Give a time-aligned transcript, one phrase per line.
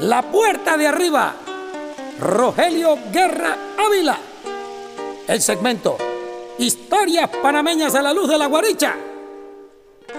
[0.00, 1.34] La puerta de arriba,
[2.20, 4.16] Rogelio Guerra Ávila.
[5.26, 5.98] El segmento
[6.58, 8.94] Historias panameñas a la luz de la guaricha.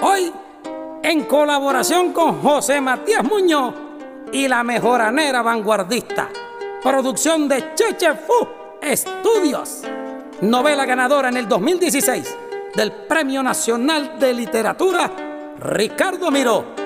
[0.01, 0.33] Hoy,
[1.01, 3.73] en colaboración con José Matías Muñoz
[4.33, 6.29] y la mejoranera vanguardista.
[6.83, 8.47] Producción de Cheche Fu
[8.82, 9.83] Estudios.
[10.41, 12.37] Novela ganadora en el 2016
[12.75, 15.09] del Premio Nacional de Literatura
[15.57, 16.79] Ricardo Miró.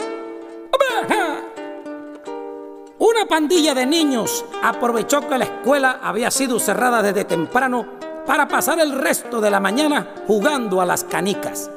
[3.05, 7.85] Una pandilla de niños aprovechó que la escuela había sido cerrada desde temprano
[8.25, 11.69] para pasar el resto de la mañana jugando a las canicas.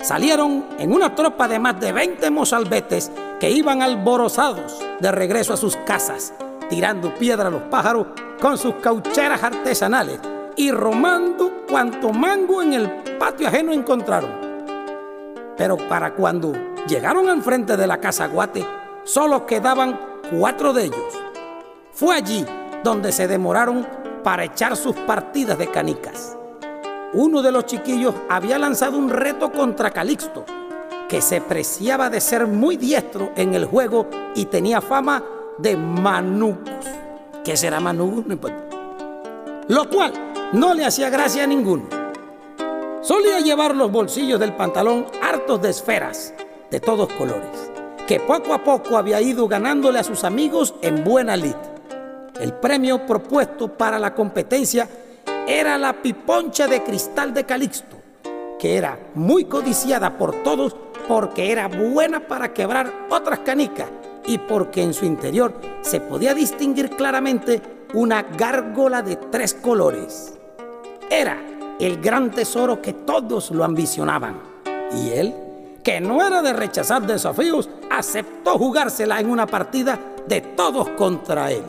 [0.00, 5.56] Salieron en una tropa de más de 20 mozalbetes que iban alborozados de regreso a
[5.56, 6.34] sus casas,
[6.68, 8.08] tirando piedra a los pájaros
[8.40, 10.18] con sus caucheras artesanales
[10.56, 14.32] y romando cuanto mango en el patio ajeno encontraron.
[15.56, 16.52] Pero para cuando
[16.88, 18.66] llegaron al frente de la casa Guate,
[19.04, 21.14] solo quedaban cuatro de ellos.
[21.92, 22.44] Fue allí
[22.82, 23.86] donde se demoraron
[24.22, 26.36] para echar sus partidas de canicas.
[27.12, 30.44] Uno de los chiquillos había lanzado un reto contra Calixto,
[31.08, 35.22] que se preciaba de ser muy diestro en el juego y tenía fama
[35.58, 36.86] de manucos.
[37.44, 38.26] ¿Qué será manucos?
[38.26, 38.64] No importa.
[39.68, 40.12] Lo cual
[40.52, 41.84] no le hacía gracia a ninguno.
[43.02, 46.34] Solía llevar los bolsillos del pantalón hartos de esferas
[46.70, 47.70] de todos colores,
[48.06, 51.54] que poco a poco había ido ganándole a sus amigos en buena lid.
[52.40, 54.88] El premio propuesto para la competencia
[55.46, 57.96] era la piponcha de cristal de Calixto,
[58.58, 63.88] que era muy codiciada por todos porque era buena para quebrar otras canicas
[64.26, 67.60] y porque en su interior se podía distinguir claramente
[67.94, 70.34] una gárgola de tres colores.
[71.10, 71.38] Era
[71.78, 74.40] el gran tesoro que todos lo ambicionaban.
[74.96, 75.34] Y él,
[75.84, 81.62] que no era de rechazar desafíos, aceptó jugársela en una partida de todos contra él.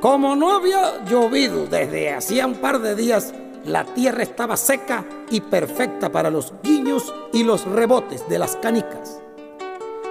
[0.00, 3.34] Como no había llovido desde hacía un par de días,
[3.64, 9.20] la tierra estaba seca y perfecta para los guiños y los rebotes de las canicas.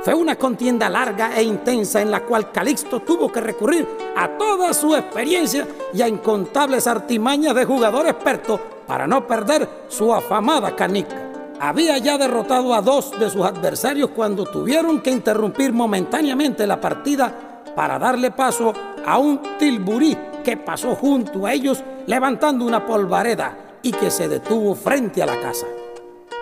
[0.03, 4.73] Fue una contienda larga e intensa en la cual Calixto tuvo que recurrir a toda
[4.73, 11.30] su experiencia y a incontables artimañas de jugador experto para no perder su afamada canica.
[11.63, 17.61] Había ya derrotado a dos de sus adversarios cuando tuvieron que interrumpir momentáneamente la partida
[17.75, 18.73] para darle paso
[19.05, 24.73] a un tilburí que pasó junto a ellos levantando una polvareda y que se detuvo
[24.73, 25.67] frente a la casa.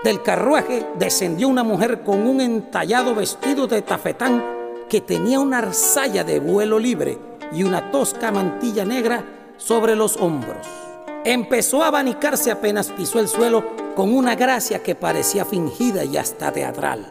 [0.06, 4.42] Del carruaje descendió una mujer con un entallado vestido de tafetán
[4.88, 7.18] que tenía una arzalla de vuelo libre
[7.52, 9.26] y una tosca mantilla negra
[9.58, 10.89] sobre los hombros.
[11.26, 16.52] Empezó a abanicarse apenas pisó el suelo con una gracia que parecía fingida y hasta
[16.52, 17.10] teatral.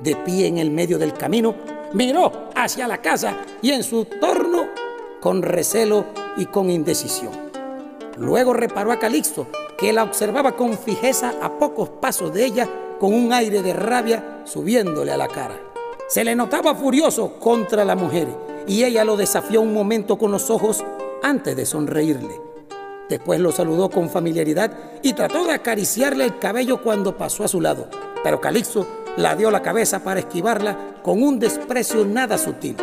[0.00, 1.54] De pie en el medio del camino,
[1.94, 4.66] miró hacia la casa y en su torno
[5.20, 6.04] con recelo
[6.36, 7.32] y con indecisión.
[8.18, 9.46] Luego reparó a Calixto,
[9.78, 12.68] que la observaba con fijeza a pocos pasos de ella,
[13.00, 15.58] con un aire de rabia subiéndole a la cara.
[16.08, 18.28] Se le notaba furioso contra la mujer
[18.66, 20.84] y ella lo desafió un momento con los ojos
[21.22, 22.48] antes de sonreírle.
[23.08, 24.70] Después lo saludó con familiaridad
[25.02, 27.88] y trató de acariciarle el cabello cuando pasó a su lado,
[28.22, 28.86] pero Calixto
[29.16, 32.76] la dio la cabeza para esquivarla con un desprecio nada sutil.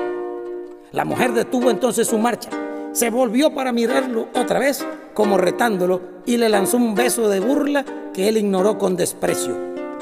[0.91, 2.49] La mujer detuvo entonces su marcha
[2.95, 7.83] se volvió para mirarlo otra vez, como retándolo, y le lanzó un beso de burla
[8.13, 9.53] que él ignoró con desprecio.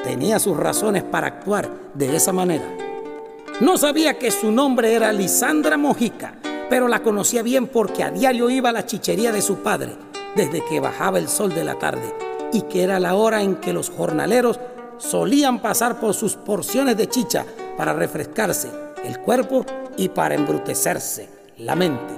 [0.03, 2.66] Tenía sus razones para actuar de esa manera.
[3.61, 6.35] No sabía que su nombre era Lisandra Mojica,
[6.69, 9.95] pero la conocía bien porque a diario iba a la chichería de su padre,
[10.36, 12.14] desde que bajaba el sol de la tarde,
[12.52, 14.60] y que era la hora en que los jornaleros
[14.98, 17.46] solían pasar por sus porciones de chicha
[17.78, 18.70] para refrescarse
[19.04, 19.66] el cuerpo
[19.98, 22.14] y para embrutecerse la mente.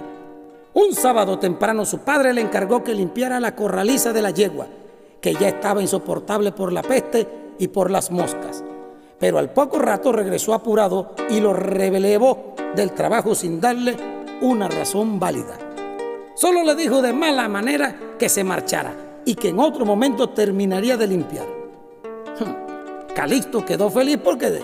[0.74, 4.68] Un sábado temprano su padre le encargó que limpiara la corraliza de la yegua,
[5.22, 7.28] que ya estaba insoportable por la peste
[7.58, 8.64] y por las moscas.
[9.18, 13.96] Pero al poco rato regresó apurado y lo relevó del trabajo sin darle
[14.42, 15.65] una razón válida.
[16.36, 18.94] Solo le dijo de mala manera que se marchara
[19.24, 21.46] y que en otro momento terminaría de limpiar.
[23.16, 24.60] Calixto quedó feliz porque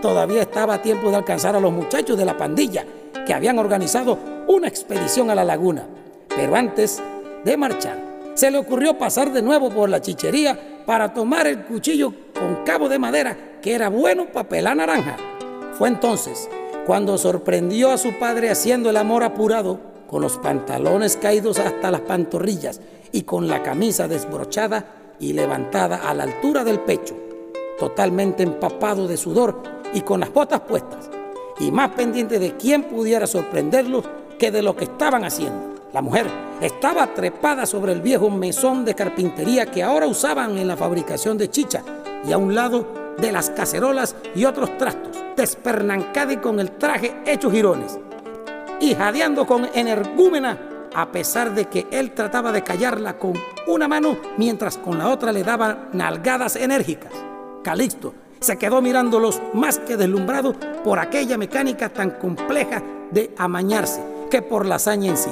[0.00, 2.86] todavía estaba a tiempo de alcanzar a los muchachos de la pandilla
[3.26, 5.84] que habían organizado una expedición a la laguna.
[6.28, 7.02] Pero antes
[7.44, 7.98] de marchar,
[8.34, 12.88] se le ocurrió pasar de nuevo por la chichería para tomar el cuchillo con cabo
[12.88, 15.16] de madera que era bueno para pelar naranja.
[15.72, 16.48] Fue entonces
[16.86, 22.02] cuando sorprendió a su padre haciendo el amor apurado, con los pantalones caídos hasta las
[22.02, 22.80] pantorrillas
[23.12, 27.16] y con la camisa desbrochada y levantada a la altura del pecho,
[27.78, 29.62] totalmente empapado de sudor
[29.94, 31.10] y con las botas puestas
[31.58, 34.04] y más pendiente de quién pudiera sorprenderlos
[34.38, 35.74] que de lo que estaban haciendo.
[35.92, 36.26] La mujer
[36.60, 41.50] estaba trepada sobre el viejo mesón de carpintería que ahora usaban en la fabricación de
[41.50, 41.82] chicha
[42.26, 47.16] y a un lado de las cacerolas y otros trastos, despernancada y con el traje
[47.24, 47.98] hecho girones
[48.80, 50.58] y jadeando con energúmena
[50.94, 53.34] a pesar de que él trataba de callarla con
[53.66, 57.12] una mano mientras con la otra le daba nalgadas enérgicas.
[57.62, 64.42] Calixto se quedó mirándolos más que deslumbrado por aquella mecánica tan compleja de amañarse que
[64.42, 65.30] por la hazaña en sí,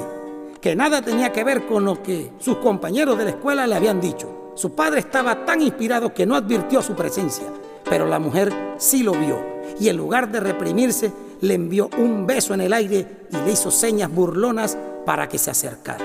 [0.61, 4.01] que nada tenía que ver con lo que sus compañeros de la escuela le habían
[4.01, 4.51] dicho.
[4.55, 7.45] Su padre estaba tan inspirado que no advirtió su presencia,
[7.83, 12.53] pero la mujer sí lo vio y en lugar de reprimirse le envió un beso
[12.53, 16.03] en el aire y le hizo señas burlonas para que se acercara.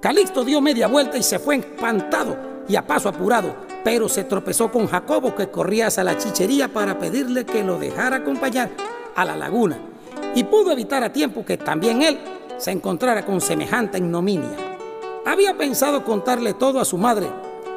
[0.00, 2.36] Calixto dio media vuelta y se fue espantado
[2.68, 6.98] y a paso apurado, pero se tropezó con Jacobo que corría hacia la chichería para
[6.98, 8.70] pedirle que lo dejara acompañar
[9.14, 9.78] a la laguna
[10.34, 12.18] y pudo evitar a tiempo que también él
[12.58, 14.76] se encontrara con semejante ignominia.
[15.26, 17.28] Había pensado contarle todo a su madre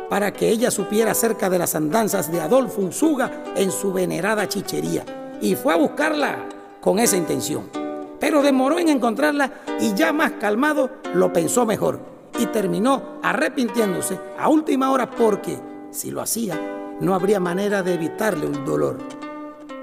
[0.10, 5.06] para que ella supiera acerca de las andanzas de Adolfo Usuga en su venerada chichería
[5.42, 6.57] y fue a buscarla
[6.88, 7.70] con esa intención.
[8.18, 9.52] Pero demoró en encontrarla
[9.82, 12.00] y ya más calmado lo pensó mejor
[12.40, 15.60] y terminó arrepintiéndose a última hora porque,
[15.92, 16.58] si lo hacía,
[17.02, 19.00] no habría manera de evitarle un dolor.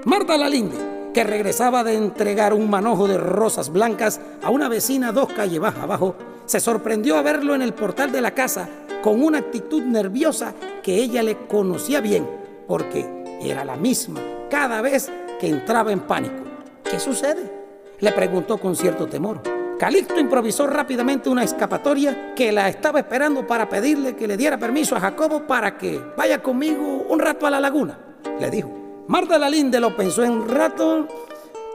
[0.05, 5.31] Marta Lalinde, que regresaba de entregar un manojo de rosas blancas a una vecina dos
[5.31, 6.15] calles baja abajo,
[6.47, 8.67] se sorprendió a verlo en el portal de la casa
[9.03, 12.27] con una actitud nerviosa que ella le conocía bien,
[12.67, 13.07] porque
[13.43, 16.54] era la misma cada vez que entraba en pánico.
[16.95, 17.51] ¿Qué sucede?
[17.99, 19.41] Le preguntó con cierto temor.
[19.77, 24.95] Calixto improvisó rápidamente una escapatoria que la estaba esperando para pedirle que le diera permiso
[24.95, 27.99] a Jacobo para que vaya conmigo un rato a la laguna,
[28.39, 28.71] le dijo.
[29.09, 31.05] Marta Lalinde lo pensó en un rato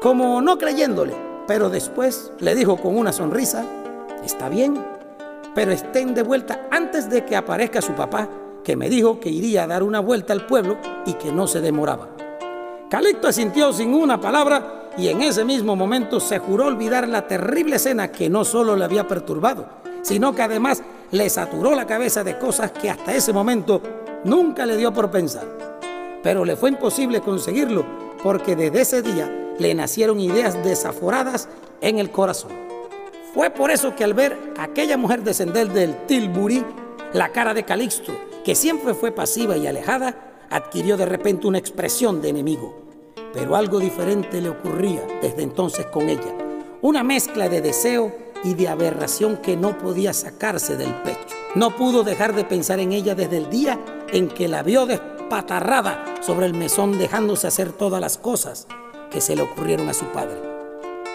[0.01, 1.13] como no creyéndole,
[1.47, 3.63] pero después le dijo con una sonrisa,
[4.25, 4.83] está bien,
[5.55, 8.27] pero estén de vuelta antes de que aparezca su papá,
[8.65, 11.61] que me dijo que iría a dar una vuelta al pueblo y que no se
[11.61, 12.09] demoraba.
[12.89, 17.77] Calixto asintió sin una palabra y en ese mismo momento se juró olvidar la terrible
[17.77, 19.67] escena que no solo le había perturbado,
[20.03, 23.81] sino que además le saturó la cabeza de cosas que hasta ese momento
[24.25, 25.47] nunca le dio por pensar.
[26.23, 27.87] Pero le fue imposible conseguirlo
[28.23, 31.49] porque desde ese día le nacieron ideas desaforadas
[31.81, 32.53] en el corazón.
[33.33, 36.63] Fue por eso que al ver aquella mujer descender del Tilbury,
[37.15, 38.13] la cara de Calixto,
[38.45, 42.80] que siempre fue pasiva y alejada, adquirió de repente una expresión de enemigo.
[43.33, 46.35] Pero algo diferente le ocurría desde entonces con ella.
[46.83, 48.13] Una mezcla de deseo
[48.43, 51.37] y de aberración que no podía sacarse del pecho.
[51.55, 53.79] No pudo dejar de pensar en ella desde el día
[54.13, 58.67] en que la vio despatarrada sobre el mesón dejándose hacer todas las cosas
[59.11, 60.39] que se le ocurrieron a su padre.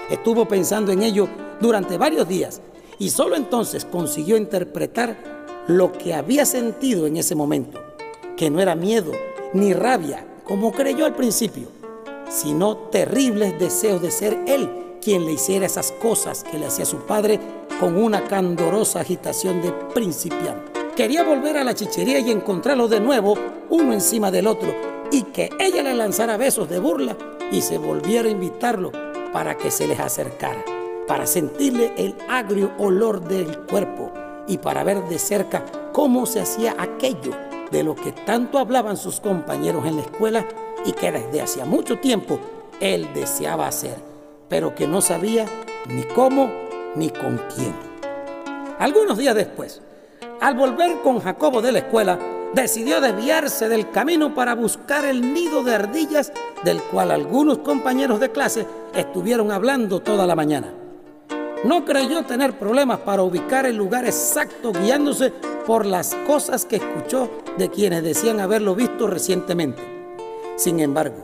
[0.10, 1.28] Estuvo pensando en ello
[1.60, 2.62] durante varios días
[3.00, 5.18] y solo entonces consiguió interpretar
[5.68, 7.82] lo que había sentido en ese momento
[8.36, 9.12] que no era miedo
[9.54, 11.70] ni rabia, como creyó al principio,
[12.30, 14.70] sino terribles deseos de ser él
[15.02, 17.40] quien le hiciera esas cosas que le hacía su padre
[17.80, 20.72] con una candorosa agitación de principiante.
[20.96, 23.36] Quería volver a la chichería y encontrarlo de nuevo,
[23.70, 24.74] uno encima del otro,
[25.12, 27.16] y que ella le lanzara besos de burla
[27.52, 28.92] y se volviera a invitarlo
[29.32, 30.64] para que se les acercara,
[31.08, 34.12] para sentirle el agrio olor del cuerpo
[34.48, 37.32] y para ver de cerca cómo se hacía aquello
[37.72, 40.48] de lo que tanto hablaban sus compañeros en la escuela
[40.86, 42.40] y que desde hacía mucho tiempo
[42.80, 43.96] él deseaba hacer,
[44.50, 45.46] pero que no sabía
[45.88, 46.52] ni cómo
[46.96, 47.74] ni con quién.
[48.80, 49.82] Algunos días después,
[50.42, 52.20] al volver con Jacobo de la escuela,
[52.54, 56.32] decidió desviarse del camino para buscar el nido de ardillas
[56.64, 60.74] del cual algunos compañeros de clase estuvieron hablando toda la mañana.
[61.64, 65.32] No creyó tener problemas para ubicar el lugar exacto guiándose
[65.66, 69.95] por las cosas que escuchó de quienes decían haberlo visto recientemente.
[70.56, 71.18] Sin embargo,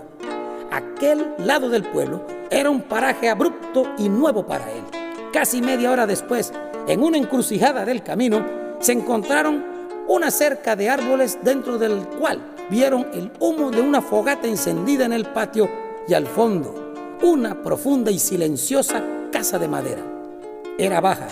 [0.72, 4.84] aquel lado del pueblo era un paraje abrupto y nuevo para él.
[5.32, 6.52] Casi media hora después,
[6.88, 8.46] en una encrucijada del camino,
[8.80, 9.64] se encontraron
[10.08, 15.14] una cerca de árboles dentro del cual vieron el humo de una fogata encendida en
[15.14, 15.70] el patio
[16.08, 20.02] y al fondo una profunda y silenciosa casa de madera.
[20.78, 21.30] Era baja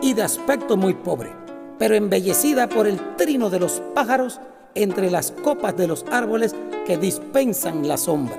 [0.00, 1.32] y de aspecto muy pobre,
[1.78, 4.40] pero embellecida por el trino de los pájaros
[4.74, 6.54] entre las copas de los árboles
[6.86, 8.38] que dispensan la sombra.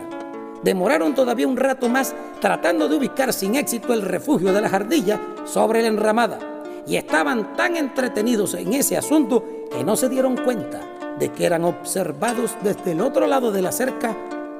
[0.63, 5.19] Demoraron todavía un rato más tratando de ubicar sin éxito el refugio de la jardilla
[5.45, 6.39] sobre la enramada
[6.85, 10.81] y estaban tan entretenidos en ese asunto que no se dieron cuenta
[11.19, 14.15] de que eran observados desde el otro lado de la cerca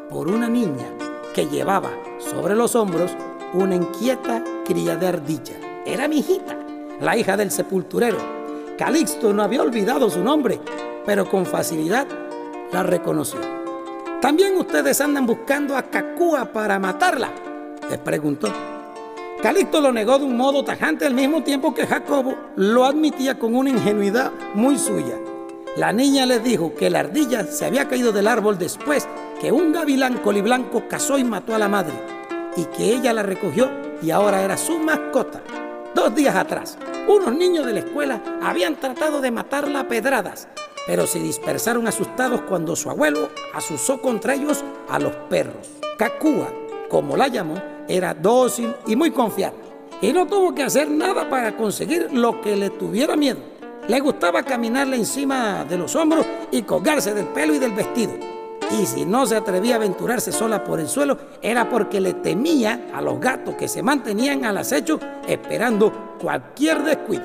[0.09, 0.87] por una niña
[1.33, 3.11] que llevaba sobre los hombros
[3.53, 5.55] una inquieta cría de ardilla.
[5.85, 6.57] Era mi hijita,
[6.99, 8.40] la hija del sepulturero.
[8.81, 10.59] Calixto no había olvidado su nombre,
[11.05, 12.07] pero con facilidad
[12.71, 13.39] la reconoció.
[14.19, 17.29] ¿También ustedes andan buscando a Cacúa para matarla?
[17.87, 18.51] les preguntó.
[19.39, 23.53] Calixto lo negó de un modo tajante al mismo tiempo que Jacobo lo admitía con
[23.55, 25.19] una ingenuidad muy suya.
[25.77, 29.07] La niña les dijo que la ardilla se había caído del árbol después
[29.39, 31.93] que un gavilán coliblanco cazó y mató a la madre
[32.57, 33.69] y que ella la recogió
[34.01, 35.43] y ahora era su mascota.
[35.93, 40.47] Dos días atrás, unos niños de la escuela habían tratado de matarla a pedradas,
[40.87, 45.69] pero se dispersaron asustados cuando su abuelo asusó contra ellos a los perros.
[45.97, 46.47] Cacúa,
[46.89, 49.59] como la llamó, era dócil y muy confiable
[50.01, 53.39] y no tuvo que hacer nada para conseguir lo que le tuviera miedo.
[53.87, 58.13] Le gustaba caminarle encima de los hombros y colgarse del pelo y del vestido.
[58.79, 62.87] Y si no se atrevía a aventurarse sola por el suelo, era porque le temía
[62.93, 67.23] a los gatos que se mantenían al acecho esperando cualquier descuido.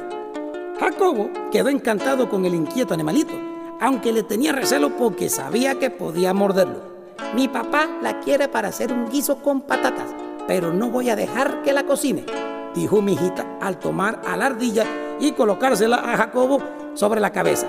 [0.81, 3.33] Jacobo quedó encantado con el inquieto animalito,
[3.81, 6.97] aunque le tenía recelo porque sabía que podía morderlo.
[7.35, 10.09] Mi papá la quiere para hacer un guiso con patatas,
[10.47, 12.27] pero no voy a dejar que la cocine,
[12.75, 14.85] dijo mi hijita al tomar a la ardilla
[15.21, 16.61] y colocársela a Jacobo
[16.95, 17.67] sobre la cabeza.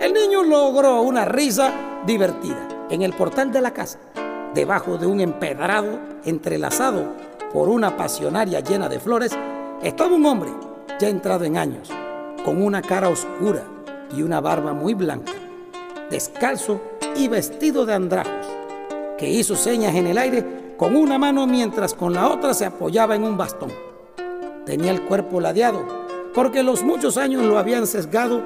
[0.00, 1.72] El niño logró una risa
[2.06, 2.75] divertida.
[2.88, 3.98] En el portal de la casa,
[4.54, 7.04] debajo de un empedrado entrelazado
[7.52, 9.36] por una pasionaria llena de flores,
[9.82, 10.50] estaba un hombre
[11.00, 11.90] ya entrado en años,
[12.44, 13.64] con una cara oscura
[14.16, 15.32] y una barba muy blanca,
[16.10, 16.80] descalzo
[17.16, 18.46] y vestido de andrajos,
[19.18, 23.16] que hizo señas en el aire con una mano mientras con la otra se apoyaba
[23.16, 23.72] en un bastón.
[24.64, 25.84] Tenía el cuerpo ladeado,
[26.32, 28.42] porque los muchos años lo habían sesgado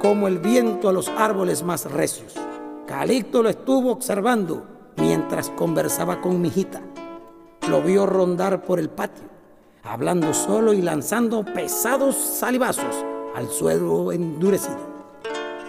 [0.00, 2.34] como el viento a los árboles más recios.
[2.86, 4.62] Calixto lo estuvo observando
[4.98, 6.82] mientras conversaba con mi hijita.
[7.68, 9.24] Lo vio rondar por el patio,
[9.82, 12.94] hablando solo y lanzando pesados salivazos
[13.34, 14.76] al suelo endurecido.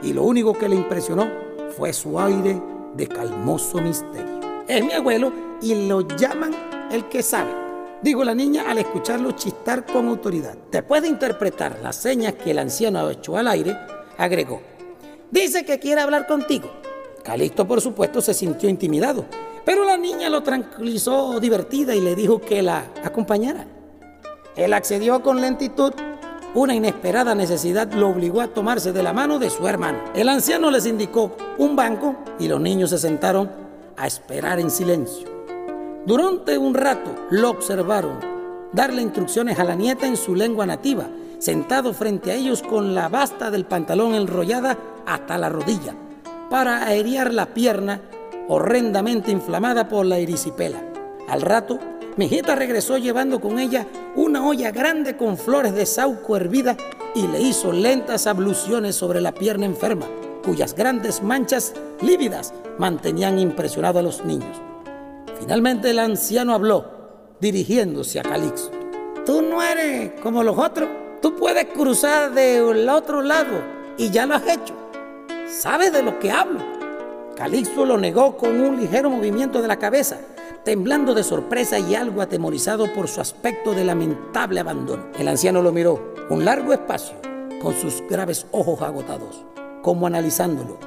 [0.03, 1.29] Y lo único que le impresionó
[1.77, 2.62] fue su aire
[2.95, 4.41] de calmoso misterio.
[4.67, 5.31] Es mi abuelo
[5.62, 6.53] y lo llaman
[6.91, 7.51] el que sabe,
[8.01, 10.57] dijo la niña al escucharlo chistar con autoridad.
[10.69, 13.77] Después de interpretar las señas que el anciano echó al aire,
[14.17, 14.62] agregó,
[15.31, 16.69] dice que quiere hablar contigo.
[17.25, 19.25] Calixto, por supuesto, se sintió intimidado,
[19.65, 23.65] pero la niña lo tranquilizó divertida y le dijo que la acompañara.
[24.55, 25.91] Él accedió con lentitud.
[26.53, 29.98] Una inesperada necesidad lo obligó a tomarse de la mano de su hermano.
[30.13, 33.50] El anciano les indicó un banco y los niños se sentaron
[33.98, 35.27] a esperar en silencio.
[36.05, 38.20] Durante un rato lo observaron
[38.72, 43.10] darle instrucciones a la nieta en su lengua nativa, sentado frente a ellos con la
[43.10, 44.77] basta del pantalón enrollada
[45.08, 45.96] hasta la rodilla
[46.49, 48.01] para aerear la pierna
[48.47, 50.81] horrendamente inflamada por la erisipela.
[51.27, 51.79] Al rato,
[52.17, 56.77] mi regresó llevando con ella una olla grande con flores de sauco hervida
[57.13, 60.05] y le hizo lentas abluciones sobre la pierna enferma,
[60.43, 64.61] cuyas grandes manchas lívidas mantenían impresionado a los niños.
[65.39, 66.85] Finalmente el anciano habló,
[67.41, 68.71] dirigiéndose a Calixto.
[69.25, 70.87] Tú no eres como los otros,
[71.21, 73.61] tú puedes cruzar del otro lado
[73.97, 74.84] y ya lo has hecho.
[75.57, 76.59] ¿Sabe de lo que hablo?
[77.38, 80.19] Calixto lo negó con un ligero movimiento de la cabeza,
[80.65, 85.05] temblando de sorpresa y algo atemorizado por su aspecto de lamentable abandono.
[85.17, 87.15] El anciano lo miró un largo espacio
[87.62, 89.45] con sus graves ojos agotados,
[89.81, 90.77] como analizándolo,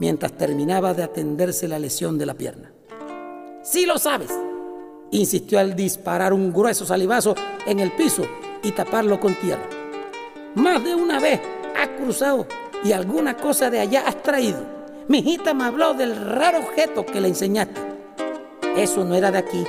[0.00, 2.72] mientras terminaba de atenderse la lesión de la pierna.
[3.62, 4.32] Sí lo sabes,
[5.12, 8.24] insistió al disparar un grueso salivazo en el piso
[8.64, 9.68] y taparlo con tierra.
[10.56, 11.40] Más de una vez
[11.76, 12.48] ha cruzado
[12.86, 14.60] y alguna cosa de allá has traído.
[15.08, 17.80] Mi hijita me habló del raro objeto que le enseñaste.
[18.76, 19.64] Eso no era de aquí,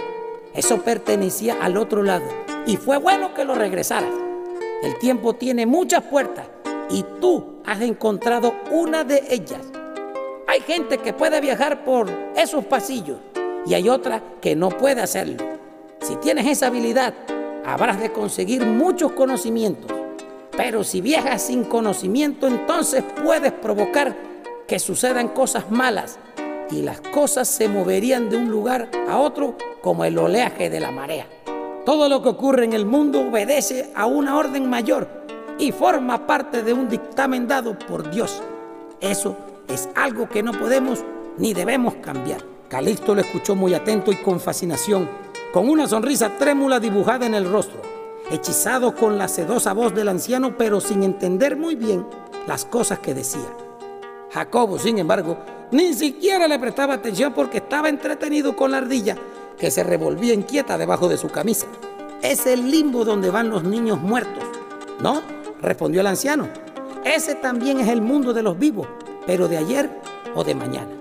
[0.54, 2.26] eso pertenecía al otro lado
[2.68, 4.14] y fue bueno que lo regresaras.
[4.84, 6.46] El tiempo tiene muchas puertas
[6.92, 9.62] y tú has encontrado una de ellas.
[10.48, 13.18] Hay gente que puede viajar por esos pasillos
[13.66, 15.44] y hay otra que no puede hacerlo.
[16.02, 17.16] Si tienes esa habilidad,
[17.66, 19.97] habrás de conseguir muchos conocimientos
[20.58, 24.18] pero si viajas sin conocimiento, entonces puedes provocar
[24.68, 26.18] que sucedan cosas malas
[26.72, 30.92] y las cosas se moverían de un lugar a otro como el oleaje de la
[30.92, 31.28] marea.
[31.86, 35.08] Todo lo que ocurre en el mundo obedece a una orden mayor
[35.60, 38.42] y forma parte de un dictamen dado por Dios.
[39.00, 39.38] Eso
[39.70, 41.06] es algo que no podemos
[41.38, 42.42] ni debemos cambiar.
[42.68, 45.08] Calixto lo escuchó muy atento y con fascinación,
[45.54, 47.87] con una sonrisa trémula dibujada en el rostro
[48.32, 52.06] hechizado con la sedosa voz del anciano, pero sin entender muy bien
[52.48, 53.48] las cosas que decía.
[54.32, 55.38] Jacobo, sin embargo,
[55.72, 59.18] ni siquiera le prestaba atención porque estaba entretenido con la ardilla,
[59.58, 61.68] que se revolvía inquieta debajo de su camisa.
[62.22, 64.44] Es el limbo donde van los niños muertos.
[65.02, 65.22] No,
[65.62, 66.48] respondió el anciano.
[67.04, 68.88] Ese también es el mundo de los vivos,
[69.26, 69.90] pero de ayer
[70.36, 70.92] o de mañana.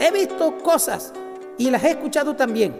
[0.00, 1.12] He visto cosas
[1.58, 2.74] y las he escuchado también,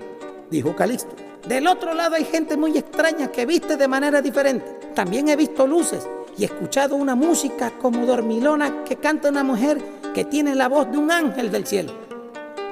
[0.51, 1.24] dijo Calixto.
[1.47, 4.65] Del otro lado hay gente muy extraña que viste de manera diferente.
[4.95, 6.09] También he visto luces
[6.39, 9.79] y escuchado una música como dormilona que canta una mujer
[10.15, 11.93] que tiene la voz de un ángel del cielo.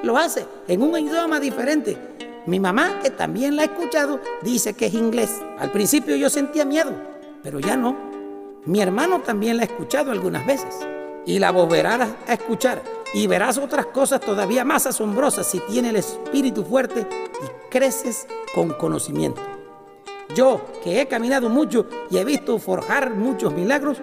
[0.03, 1.99] Lo hace en un idioma diferente.
[2.47, 5.31] Mi mamá, que también la ha escuchado, dice que es inglés.
[5.59, 6.93] Al principio yo sentía miedo,
[7.43, 7.95] pero ya no.
[8.65, 10.75] Mi hermano también la ha escuchado algunas veces.
[11.27, 12.83] Y la volverás a escuchar
[13.15, 17.07] y verás otras cosas todavía más asombrosas si tienes el espíritu fuerte
[17.73, 19.41] creces con conocimiento.
[20.37, 23.97] Yo, que he caminado mucho y he visto forjar muchos milagros,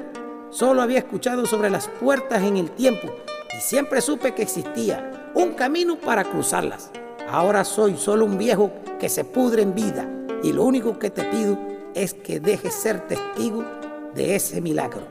[0.50, 3.10] solo había escuchado sobre las puertas en el tiempo
[3.56, 6.90] y siempre supe que existía un camino para cruzarlas.
[7.30, 10.10] Ahora soy solo un viejo que se pudre en vida
[10.42, 11.56] y lo único que te pido
[11.94, 13.64] es que dejes ser testigo
[14.16, 15.04] de ese milagro.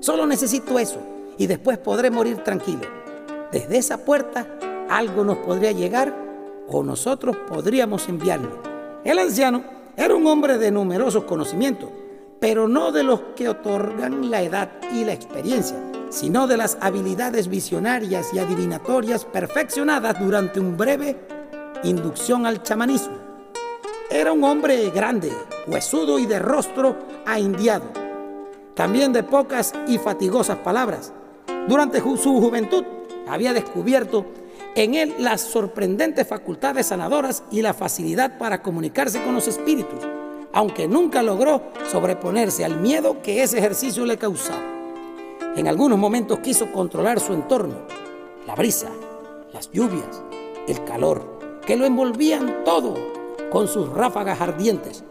[0.00, 0.98] Solo necesito eso
[1.38, 2.88] y después podré morir tranquilo.
[3.52, 4.48] Desde esa puerta
[4.90, 6.27] algo nos podría llegar
[6.68, 8.62] o nosotros podríamos enviarlo.
[9.04, 9.64] El anciano
[9.96, 11.90] era un hombre de numerosos conocimientos,
[12.40, 15.76] pero no de los que otorgan la edad y la experiencia,
[16.10, 21.16] sino de las habilidades visionarias y adivinatorias perfeccionadas durante un breve
[21.84, 23.16] inducción al chamanismo.
[24.10, 25.32] Era un hombre grande,
[25.66, 26.96] huesudo y de rostro
[27.26, 27.86] ahindiado,
[28.74, 31.12] también de pocas y fatigosas palabras.
[31.68, 32.84] Durante su juventud
[33.28, 34.24] había descubierto
[34.84, 40.00] en él las sorprendentes facultades sanadoras y la facilidad para comunicarse con los espíritus,
[40.52, 44.62] aunque nunca logró sobreponerse al miedo que ese ejercicio le causaba.
[45.56, 47.76] En algunos momentos quiso controlar su entorno,
[48.46, 48.88] la brisa,
[49.52, 50.22] las lluvias,
[50.66, 52.94] el calor, que lo envolvían todo
[53.50, 55.04] con sus ráfagas ardientes,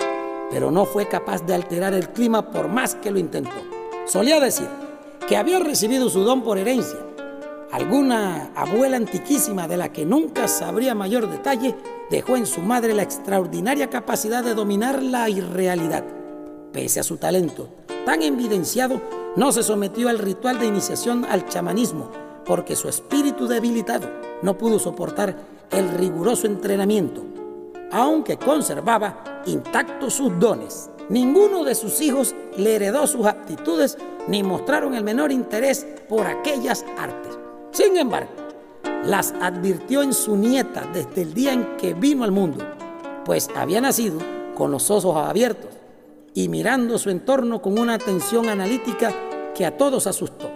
[0.49, 3.57] pero no fue capaz de alterar el clima por más que lo intentó.
[4.05, 4.67] Solía decir
[5.27, 7.06] que había recibido su don por herencia
[7.71, 11.75] Alguna abuela antiquísima de la que nunca sabría mayor detalle
[12.09, 16.05] dejó en su madre la extraordinaria capacidad de dominar la irrealidad.
[16.71, 17.69] Pese a su talento
[18.05, 19.01] tan evidenciado,
[19.35, 22.09] no se sometió al ritual de iniciación al chamanismo
[22.45, 24.07] porque su espíritu debilitado
[24.41, 25.35] no pudo soportar
[25.69, 27.25] el riguroso entrenamiento,
[27.91, 30.89] aunque conservaba intactos sus dones.
[31.09, 36.85] Ninguno de sus hijos le heredó sus aptitudes ni mostraron el menor interés por aquellas
[36.97, 37.26] artes.
[37.71, 38.29] Sin embargo,
[39.03, 42.65] las advirtió en su nieta desde el día en que vino al mundo,
[43.25, 44.19] pues había nacido
[44.55, 45.71] con los ojos abiertos
[46.33, 49.13] y mirando su entorno con una atención analítica
[49.55, 50.51] que a todos asustó.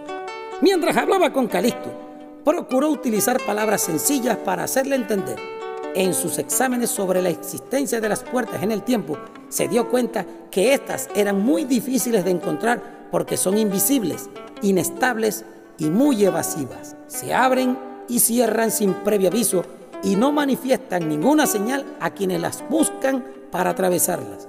[0.60, 1.90] Mientras hablaba con Calixto,
[2.44, 5.36] procuró utilizar palabras sencillas para hacerle entender.
[5.94, 10.24] En sus exámenes sobre la existencia de las puertas en el tiempo, se dio cuenta
[10.50, 14.30] que éstas eran muy difíciles de encontrar porque son invisibles,
[14.62, 15.44] inestables
[15.82, 16.94] y muy evasivas.
[17.08, 17.76] Se abren
[18.08, 19.64] y cierran sin previo aviso
[20.04, 24.46] y no manifiestan ninguna señal a quienes las buscan para atravesarlas.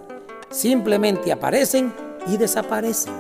[0.52, 1.92] Simplemente aparecen
[2.28, 3.14] y desaparecen.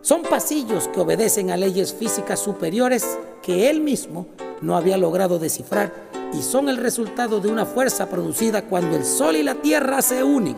[0.00, 4.26] Son pasillos que obedecen a leyes físicas superiores que él mismo
[4.62, 5.92] no había logrado descifrar
[6.32, 10.24] y son el resultado de una fuerza producida cuando el sol y la tierra se
[10.24, 10.56] unen.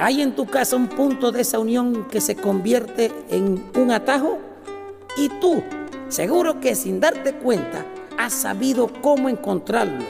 [0.00, 4.38] ¿Hay en tu casa un punto de esa unión que se convierte en un atajo?
[5.16, 5.62] Y tú,
[6.14, 7.84] seguro que sin darte cuenta,
[8.16, 10.04] has sabido cómo encontrarlo.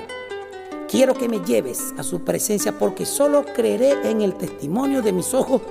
[0.87, 5.33] Quiero que me lleves a su presencia porque solo creeré en el testimonio de mis
[5.33, 5.63] ojos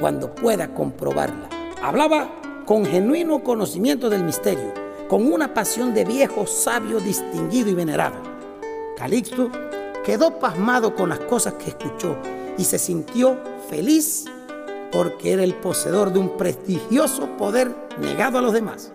[0.00, 1.50] cuando pueda comprobarla.
[1.82, 2.30] Hablaba
[2.64, 4.72] con genuino conocimiento del misterio,
[5.08, 8.16] con una pasión de viejo sabio distinguido y venerado.
[8.96, 9.50] Calixto
[10.06, 12.16] quedó pasmado con las cosas que escuchó
[12.56, 14.24] y se sintió feliz
[14.90, 18.90] porque era el poseedor de un prestigioso poder negado a los demás.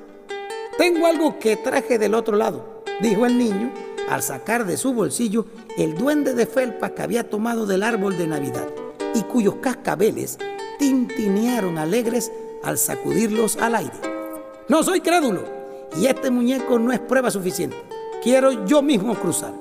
[0.77, 3.71] Tengo algo que traje del otro lado, dijo el niño
[4.09, 8.27] al sacar de su bolsillo el duende de felpa que había tomado del árbol de
[8.27, 8.67] Navidad
[9.15, 10.37] y cuyos cascabeles
[10.77, 12.31] tintinearon alegres
[12.63, 13.93] al sacudirlos al aire.
[14.69, 15.43] No soy crédulo
[15.99, 17.77] y este muñeco no es prueba suficiente.
[18.21, 19.53] Quiero yo mismo cruzar.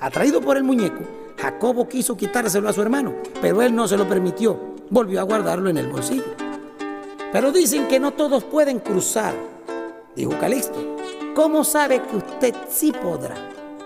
[0.00, 1.04] Atraído por el muñeco,
[1.36, 4.58] Jacobo quiso quitárselo a su hermano, pero él no se lo permitió.
[4.90, 6.24] Volvió a guardarlo en el bolsillo.
[7.32, 9.34] Pero dicen que no todos pueden cruzar,
[10.20, 10.78] dijo Calixto.
[11.34, 13.34] ¿Cómo sabe que usted sí podrá?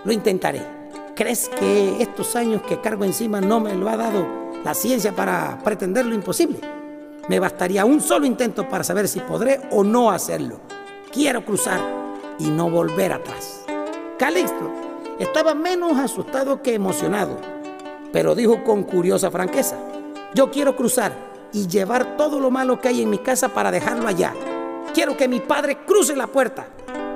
[0.05, 0.63] Lo intentaré.
[1.15, 4.27] ¿Crees que estos años que cargo encima no me lo ha dado
[4.65, 6.59] la ciencia para pretender lo imposible?
[7.29, 10.61] Me bastaría un solo intento para saber si podré o no hacerlo.
[11.13, 11.81] Quiero cruzar
[12.39, 13.65] y no volver atrás.
[14.19, 14.73] Calixto
[15.21, 17.39] estaba menos asustado que emocionado,
[18.13, 19.77] pero dijo con curiosa franqueza,
[20.35, 21.13] yo quiero cruzar
[21.53, 24.35] y llevar todo lo malo que hay en mi casa para dejarlo allá.
[24.93, 26.67] Quiero que mi padre cruce la puerta.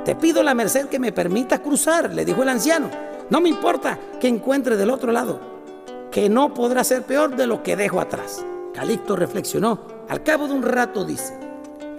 [0.05, 2.91] Te pido la merced que me permita cruzar, le dijo el anciano.
[3.31, 5.39] No me importa que encuentre del otro lado,
[6.11, 8.45] que no podrá ser peor de lo que dejo atrás.
[8.73, 9.87] Calixto reflexionó.
[10.09, 11.39] Al cabo de un rato dice,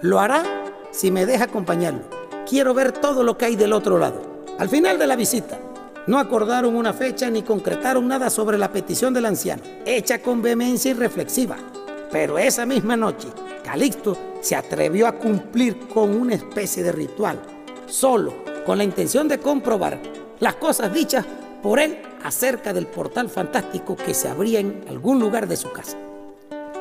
[0.01, 0.43] lo hará
[0.91, 2.01] si me deja acompañarlo.
[2.49, 4.21] Quiero ver todo lo que hay del otro lado.
[4.57, 5.59] Al final de la visita,
[6.07, 10.89] no acordaron una fecha ni concretaron nada sobre la petición del anciano, hecha con vehemencia
[10.89, 11.57] y reflexiva.
[12.11, 13.27] Pero esa misma noche,
[13.69, 17.39] Calixto se atrevió a cumplir con una especie de ritual,
[17.85, 18.33] solo
[18.65, 19.99] con la intención de comprobar
[20.39, 21.23] las cosas dichas
[21.61, 25.97] por él acerca del portal fantástico que se abría en algún lugar de su casa.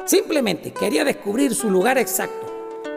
[0.07, 2.47] Simplemente quería descubrir su lugar exacto,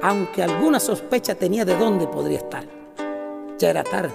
[0.01, 2.63] aunque alguna sospecha tenía de dónde podría estar.
[3.59, 4.13] Ya era tarde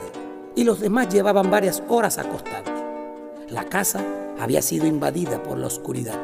[0.55, 2.73] y los demás llevaban varias horas acostados.
[3.51, 4.03] La casa
[4.41, 6.19] había sido invadida por la oscuridad,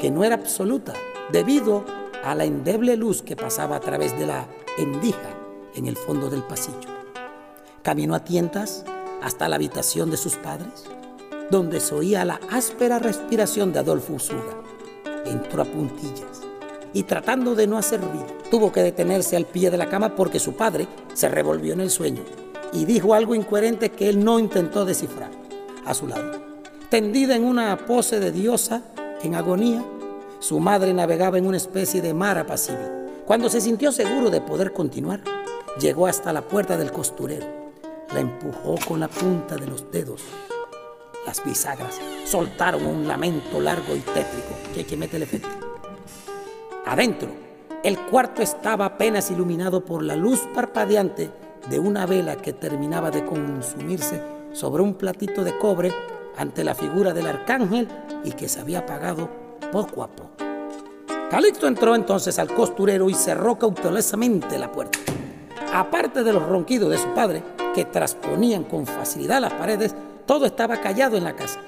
[0.00, 0.94] que no era absoluta
[1.30, 1.84] debido
[2.24, 5.36] a la endeble luz que pasaba a través de la endija
[5.74, 6.88] en el fondo del pasillo.
[7.82, 8.84] Caminó a tientas
[9.22, 10.84] hasta la habitación de sus padres,
[11.50, 14.62] donde se oía la áspera respiración de Adolfo Usuga.
[15.24, 16.42] Entró a puntillas
[16.92, 20.38] y tratando de no hacer ruido, tuvo que detenerse al pie de la cama porque
[20.38, 22.22] su padre se revolvió en el sueño
[22.72, 25.30] y dijo algo incoherente que él no intentó descifrar.
[25.84, 26.42] A su lado,
[26.90, 28.82] tendida en una pose de diosa
[29.22, 29.82] en agonía,
[30.40, 32.88] su madre navegaba en una especie de mar apacible.
[33.26, 35.20] Cuando se sintió seguro de poder continuar,
[35.80, 37.46] llegó hasta la puerta del costurero.
[38.12, 40.22] La empujó con la punta de los dedos.
[41.26, 45.26] Las bisagras soltaron un lamento largo y tétrico que, que mete el.
[46.86, 47.28] Adentro,
[47.82, 51.30] el cuarto estaba apenas iluminado por la luz parpadeante
[51.68, 54.22] de una vela que terminaba de consumirse
[54.52, 55.92] sobre un platito de cobre
[56.36, 57.88] ante la figura del arcángel
[58.24, 60.30] y que se había apagado poco a poco.
[61.30, 64.98] Calixto entró entonces al costurero y cerró cautelosamente la puerta.
[65.74, 67.42] Aparte de los ronquidos de su padre,
[67.74, 69.94] que trasponían con facilidad las paredes,
[70.24, 71.60] todo estaba callado en la casa.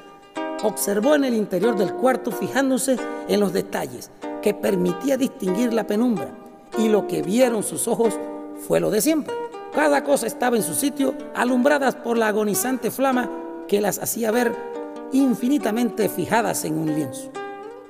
[0.62, 2.96] Observó en el interior del cuarto fijándose
[3.28, 4.10] en los detalles
[4.42, 6.30] que permitía distinguir la penumbra
[6.78, 8.18] y lo que vieron sus ojos
[8.66, 9.34] fue lo de siempre.
[9.74, 13.30] Cada cosa estaba en su sitio, alumbradas por la agonizante flama
[13.68, 14.54] que las hacía ver
[15.12, 17.30] infinitamente fijadas en un lienzo.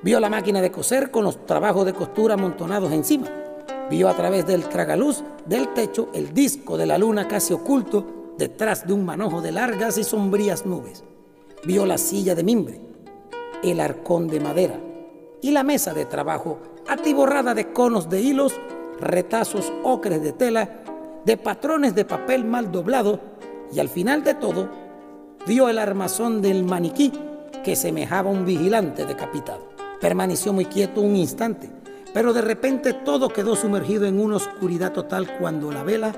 [0.03, 3.27] Vio la máquina de coser con los trabajos de costura amontonados encima.
[3.89, 8.87] Vio a través del tragaluz del techo el disco de la luna casi oculto detrás
[8.87, 11.03] de un manojo de largas y sombrías nubes.
[11.65, 12.81] Vio la silla de mimbre,
[13.61, 14.79] el arcón de madera
[15.39, 18.59] y la mesa de trabajo atiborrada de conos de hilos,
[18.99, 20.81] retazos ocres de tela
[21.25, 23.19] de patrones de papel mal doblado
[23.71, 24.67] y al final de todo
[25.45, 27.11] vio el armazón del maniquí
[27.63, 29.70] que semejaba un vigilante decapitado.
[30.01, 31.69] Permaneció muy quieto un instante,
[32.11, 36.11] pero de repente todo quedó sumergido en una oscuridad total cuando la vela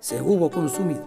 [0.00, 1.04] se hubo consumido.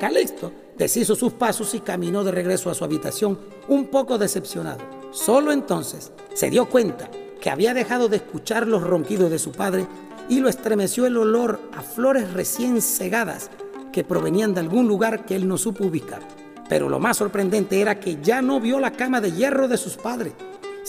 [0.00, 4.80] Calixto deshizo sus pasos y caminó de regreso a su habitación un poco decepcionado.
[5.12, 9.86] Solo entonces se dio cuenta que había dejado de escuchar los ronquidos de su padre
[10.30, 13.50] y lo estremeció el olor a flores recién cegadas
[13.92, 16.22] que provenían de algún lugar que él no supo ubicar.
[16.66, 19.96] Pero lo más sorprendente era que ya no vio la cama de hierro de sus
[19.96, 20.32] padres,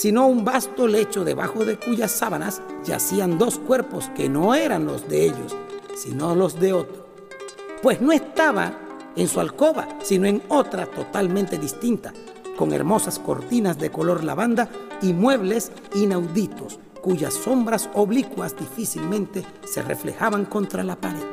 [0.01, 5.07] sino un vasto lecho debajo de cuyas sábanas yacían dos cuerpos que no eran los
[5.07, 5.55] de ellos,
[5.95, 7.05] sino los de otro.
[7.83, 8.73] Pues no estaba
[9.15, 12.13] en su alcoba, sino en otra totalmente distinta,
[12.57, 14.69] con hermosas cortinas de color lavanda
[15.03, 21.27] y muebles inauditos, cuyas sombras oblicuas difícilmente se reflejaban contra la pared.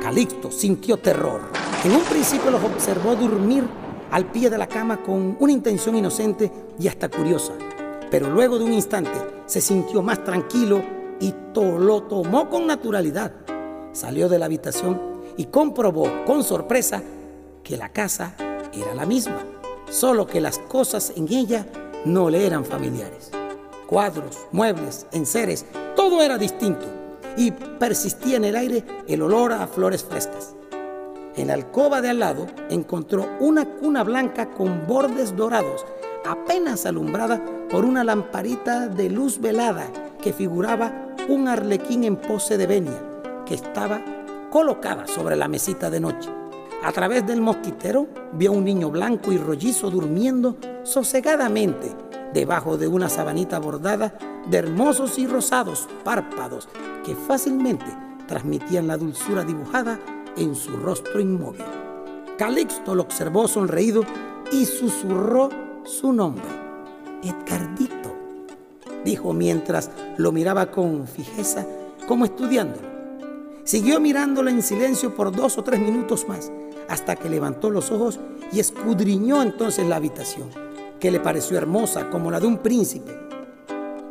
[0.00, 1.40] Calixto sintió terror.
[1.82, 3.64] En un principio los observó dormir
[4.12, 7.52] al pie de la cama con una intención inocente y hasta curiosa,
[8.10, 10.82] pero luego de un instante se sintió más tranquilo
[11.20, 13.32] y lo tomó con naturalidad.
[13.92, 15.00] Salió de la habitación
[15.38, 17.02] y comprobó con sorpresa
[17.62, 18.34] que la casa
[18.72, 19.42] era la misma,
[19.88, 21.66] solo que las cosas en ella
[22.04, 23.30] no le eran familiares
[23.86, 25.64] cuadros, muebles, enseres,
[25.94, 26.86] todo era distinto
[27.36, 30.54] y persistía en el aire el olor a flores frescas.
[31.36, 35.84] En la alcoba de al lado encontró una cuna blanca con bordes dorados,
[36.26, 39.86] apenas alumbrada por una lamparita de luz velada
[40.20, 43.02] que figuraba un arlequín en pose de venia
[43.44, 44.00] que estaba
[44.50, 46.30] colocada sobre la mesita de noche.
[46.82, 51.92] A través del mosquitero vio un niño blanco y rollizo durmiendo sosegadamente
[52.32, 54.14] debajo de una sabanita bordada
[54.48, 56.68] de hermosos y rosados párpados
[57.04, 57.86] que fácilmente
[58.28, 59.98] transmitían la dulzura dibujada
[60.36, 61.64] en su rostro inmóvil.
[62.36, 64.04] Calixto lo observó sonreído
[64.52, 65.48] y susurró
[65.86, 66.44] su nombre.
[67.22, 68.12] Edgardito,
[69.04, 71.66] dijo mientras lo miraba con fijeza,
[72.06, 72.86] como estudiándolo.
[73.64, 76.52] Siguió mirándolo en silencio por dos o tres minutos más,
[76.88, 78.20] hasta que levantó los ojos
[78.52, 80.48] y escudriñó entonces la habitación,
[81.00, 83.12] que le pareció hermosa como la de un príncipe.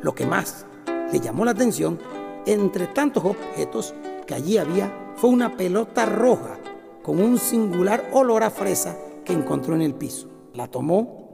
[0.02, 0.66] Lo que más
[1.12, 2.00] le llamó la atención,
[2.46, 3.94] entre tantos objetos
[4.28, 6.58] que allí había, fue una pelota roja
[7.02, 10.28] con un singular olor a fresa que encontró en el piso.
[10.54, 11.25] La tomó,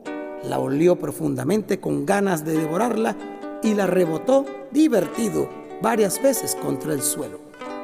[0.43, 3.15] la olió profundamente con ganas de devorarla
[3.63, 5.49] y la rebotó divertido
[5.81, 7.39] varias veces contra el suelo.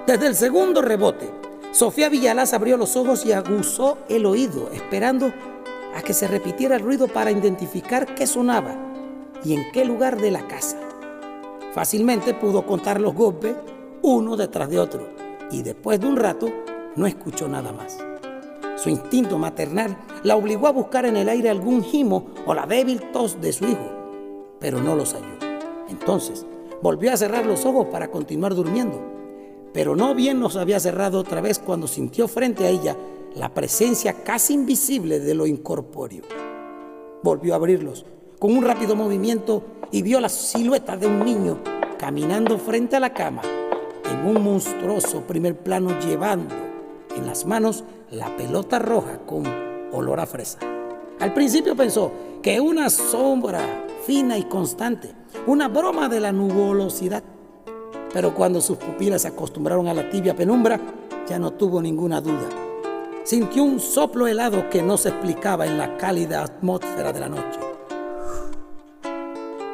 [0.05, 1.29] Desde el segundo rebote,
[1.71, 5.31] Sofía Villalaz abrió los ojos y aguzó el oído, esperando
[5.95, 8.75] a que se repitiera el ruido para identificar qué sonaba
[9.43, 10.77] y en qué lugar de la casa.
[11.73, 13.55] Fácilmente pudo contar los golpes
[14.01, 15.09] uno detrás de otro
[15.51, 16.49] y después de un rato
[16.95, 18.06] no escuchó nada más.
[18.77, 23.01] Su instinto maternal la obligó a buscar en el aire algún gimo o la débil
[23.11, 23.89] tos de su hijo,
[24.59, 25.35] pero no los halló.
[25.89, 26.45] Entonces
[26.83, 29.01] volvió a cerrar los ojos para continuar durmiendo,
[29.73, 32.95] pero no bien los había cerrado otra vez cuando sintió frente a ella
[33.35, 36.23] la presencia casi invisible de lo incorpóreo.
[37.23, 38.05] Volvió a abrirlos
[38.37, 41.57] con un rápido movimiento y vio la silueta de un niño
[41.97, 43.41] caminando frente a la cama
[44.05, 46.66] en un monstruoso primer plano llevando
[47.17, 49.43] en las manos la pelota roja con
[49.91, 50.59] olor a fresa.
[51.19, 53.61] Al principio pensó que una sombra
[54.05, 55.13] fina y constante,
[55.47, 57.23] una broma de la nubulosidad.
[58.13, 60.79] Pero cuando sus pupilas se acostumbraron a la tibia penumbra,
[61.27, 62.47] ya no tuvo ninguna duda.
[63.23, 67.59] Sintió un soplo helado que no se explicaba en la cálida atmósfera de la noche.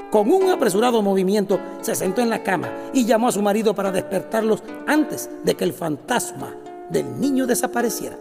[0.09, 3.91] Con un apresurado movimiento se sentó en la cama y llamó a su marido para
[3.91, 6.55] despertarlos antes de que el fantasma
[6.89, 8.17] del niño desapareciera.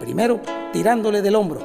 [0.00, 0.40] Primero
[0.72, 1.60] tirándole del hombro,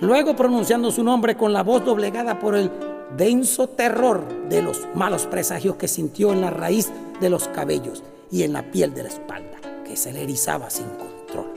[0.00, 2.70] luego pronunciando su nombre con la voz doblegada por el
[3.16, 8.42] denso terror de los malos presagios que sintió en la raíz de los cabellos y
[8.42, 11.52] en la piel de la espalda, que se le erizaba sin control.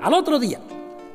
[0.00, 0.58] Al otro día,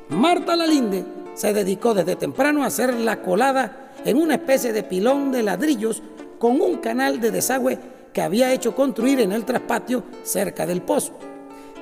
[0.10, 5.32] Marta Lalinde se dedicó desde temprano a hacer la colada en una especie de pilón
[5.32, 6.02] de ladrillos
[6.40, 7.78] con un canal de desagüe
[8.14, 11.14] que había hecho construir en el traspatio cerca del pozo.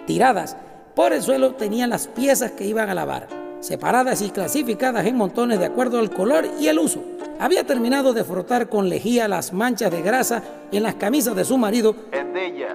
[0.05, 0.55] Tiradas
[0.95, 3.27] por el suelo tenían las piezas que iban a lavar,
[3.59, 7.01] separadas y clasificadas en montones de acuerdo al color y el uso.
[7.39, 10.41] Había terminado de frotar con lejía las manchas de grasa
[10.71, 11.95] en las camisas de su marido,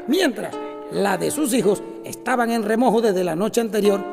[0.07, 0.55] mientras
[0.93, 4.05] la de sus hijos estaban en remojo desde la noche anterior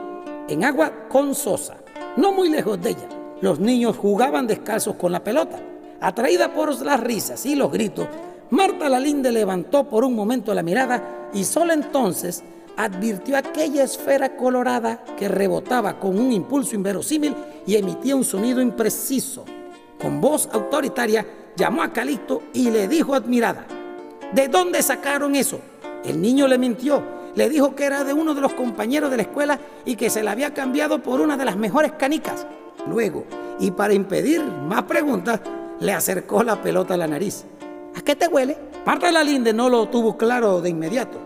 [0.47, 1.77] en agua con sosa,
[2.15, 3.09] no muy lejos de ella.
[3.41, 5.59] Los niños jugaban descalzos con la pelota.
[5.99, 8.07] Atraída por las risas y los gritos,
[8.51, 12.43] Marta Lalinde levantó por un momento la mirada y solo entonces
[12.77, 17.35] advirtió aquella esfera colorada que rebotaba con un impulso inverosímil
[17.65, 19.43] y emitía un sonido impreciso.
[19.99, 23.65] Con voz autoritaria llamó a Calixto y le dijo admirada,
[24.31, 25.59] ¿de dónde sacaron eso?
[26.05, 27.03] El niño le mintió,
[27.35, 30.21] le dijo que era de uno de los compañeros de la escuela y que se
[30.21, 32.45] la había cambiado por una de las mejores canicas.
[32.87, 33.25] Luego,
[33.59, 35.41] y para impedir más preguntas,
[35.79, 37.43] le acercó la pelota a la nariz.
[37.95, 38.55] ¿A qué te huele?
[38.85, 41.17] Marta de la Linde no lo tuvo claro de inmediato.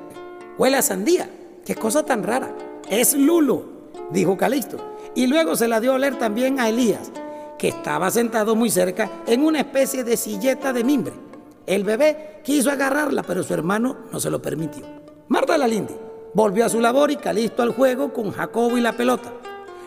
[0.57, 1.29] Huele a sandía.
[1.71, 2.53] Qué cosa tan rara.
[2.89, 3.63] Es Lulo,
[4.11, 4.75] dijo Calixto.
[5.15, 7.13] Y luego se la dio a oler también a Elías,
[7.57, 11.13] que estaba sentado muy cerca en una especie de silleta de mimbre.
[11.65, 14.83] El bebé quiso agarrarla, pero su hermano no se lo permitió.
[15.29, 15.97] Marta de la Linde
[16.33, 19.31] volvió a su labor y Calixto al juego con Jacobo y la pelota.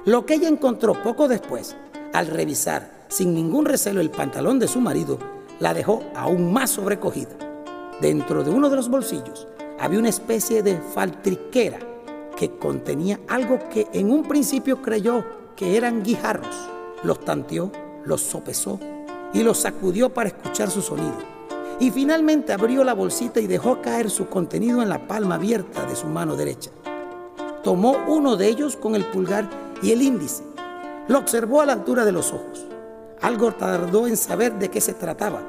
[0.06, 1.76] Lo que ella encontró poco después,
[2.14, 5.18] al revisar sin ningún recelo el pantalón de su marido,
[5.60, 7.36] la dejó aún más sobrecogida.
[8.00, 9.48] Dentro de uno de los bolsillos
[9.84, 11.78] había una especie de faltriquera
[12.38, 15.22] que contenía algo que en un principio creyó
[15.54, 16.56] que eran guijarros.
[17.02, 17.70] Los tanteó,
[18.06, 18.80] los sopesó
[19.34, 21.18] y los sacudió para escuchar su sonido.
[21.80, 25.96] Y finalmente abrió la bolsita y dejó caer su contenido en la palma abierta de
[25.96, 26.70] su mano derecha.
[27.62, 29.50] Tomó uno de ellos con el pulgar
[29.82, 30.44] y el índice.
[31.08, 32.64] Lo observó a la altura de los ojos.
[33.20, 35.42] Algo tardó en saber de qué se trataba,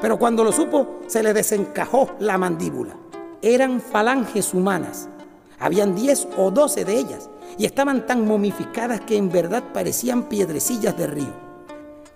[0.00, 3.01] pero cuando lo supo se le desencajó la mandíbula.
[3.42, 5.08] Eran falanges humanas.
[5.58, 7.28] Habían 10 o 12 de ellas
[7.58, 11.52] y estaban tan momificadas que en verdad parecían piedrecillas de río.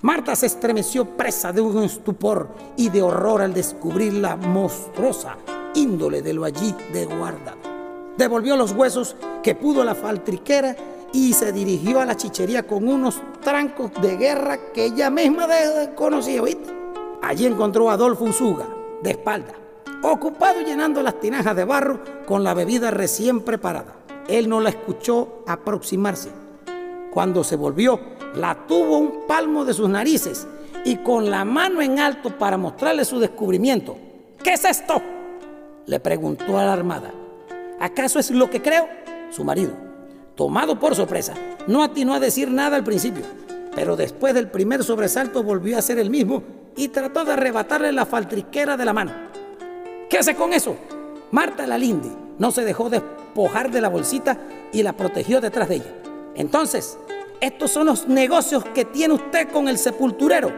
[0.02, 5.36] Marta se estremeció presa de un estupor y de horror al descubrir la monstruosa
[5.74, 7.56] índole de lo allí de guarda.
[8.16, 10.76] Devolvió los huesos que pudo la faltriquera
[11.12, 16.42] y se dirigió a la chichería con unos trancos de guerra que ella misma desconocía.
[17.20, 18.68] Allí encontró a Adolfo Usuga,
[19.02, 19.54] de espalda,
[20.12, 23.94] ocupado llenando las tinajas de barro con la bebida recién preparada.
[24.28, 26.30] Él no la escuchó aproximarse.
[27.12, 27.98] Cuando se volvió,
[28.34, 30.46] la tuvo un palmo de sus narices
[30.84, 33.96] y con la mano en alto para mostrarle su descubrimiento.
[34.42, 35.02] ¿Qué es esto?
[35.86, 37.12] Le preguntó a la armada.
[37.80, 38.88] ¿Acaso es lo que creo?
[39.30, 39.72] Su marido,
[40.34, 41.34] tomado por sorpresa,
[41.66, 43.24] no atinó a decir nada al principio,
[43.74, 46.42] pero después del primer sobresalto volvió a ser el mismo
[46.76, 49.12] y trató de arrebatarle la faltriquera de la mano.
[50.08, 50.76] ¿Qué hace con eso?
[51.32, 54.38] Marta la Linde no se dejó despojar de la bolsita
[54.72, 55.94] y la protegió detrás de ella.
[56.36, 56.96] Entonces,
[57.40, 60.52] estos son los negocios que tiene usted con el sepulturero.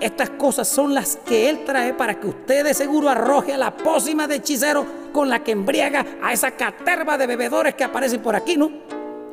[0.00, 3.74] Estas cosas son las que él trae para que usted de seguro arroje a la
[3.74, 8.36] pócima de hechicero con la que embriaga a esa caterva de bebedores que aparecen por
[8.36, 8.70] aquí, ¿no?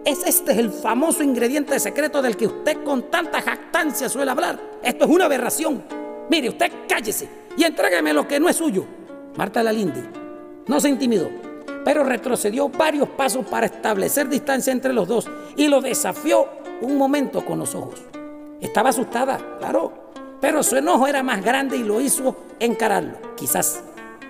[0.06, 4.60] Es este el famoso ingrediente secreto del que usted con tanta jactancia suele hablar.
[4.82, 5.84] Esto es una aberración.
[6.30, 7.28] Mire, usted cállese
[7.58, 8.86] y entrégueme lo que no es suyo.
[9.38, 10.04] Marta Lalinde
[10.66, 11.30] no se intimidó,
[11.86, 16.48] pero retrocedió varios pasos para establecer distancia entre los dos y lo desafió
[16.82, 18.02] un momento con los ojos.
[18.60, 19.94] Estaba asustada, claro,
[20.42, 23.36] pero su enojo era más grande y lo hizo encararlo.
[23.36, 23.84] Quizás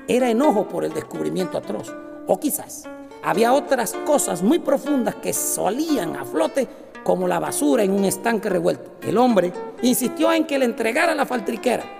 [0.09, 1.93] era enojo por el descubrimiento atroz,
[2.27, 2.83] o quizás
[3.23, 6.67] había otras cosas muy profundas que salían a flote
[7.05, 9.07] como la basura en un estanque revuelto.
[9.07, 11.96] El hombre insistió en que le entregara la faltriquera.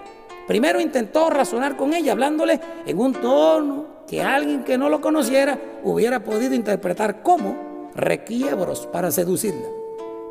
[0.47, 5.59] Primero intentó razonar con ella, hablándole en un tono que alguien que no lo conociera
[5.83, 9.67] hubiera podido interpretar como requiebros para seducirla.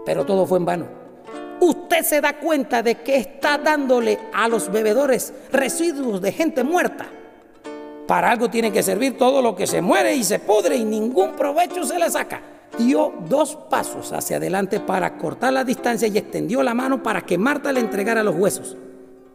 [0.07, 0.87] Pero todo fue en vano.
[1.61, 7.07] Usted se da cuenta de que está dándole a los bebedores residuos de gente muerta.
[8.07, 11.33] Para algo tiene que servir todo lo que se muere y se pudre y ningún
[11.33, 12.40] provecho se le saca.
[12.79, 17.37] Dio dos pasos hacia adelante para cortar la distancia y extendió la mano para que
[17.37, 18.76] Marta le entregara los huesos.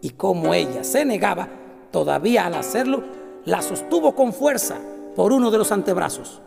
[0.02, 1.48] Y como ella se negaba,
[1.92, 3.04] todavía al hacerlo,
[3.46, 4.78] la sostuvo con fuerza
[5.16, 6.42] por uno de los antebrazos.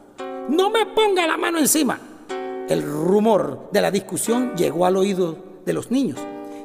[0.48, 1.98] No me ponga la mano encima.
[2.68, 6.18] El rumor de la discusión llegó al oído de los niños,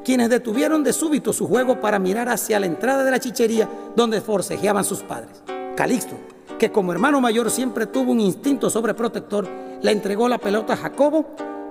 [0.03, 4.21] quienes detuvieron de súbito su juego para mirar hacia la entrada de la chichería donde
[4.21, 5.43] forcejeaban sus padres.
[5.75, 6.15] Calixto,
[6.57, 9.47] que como hermano mayor siempre tuvo un instinto sobreprotector,
[9.81, 11.25] le entregó la pelota a Jacobo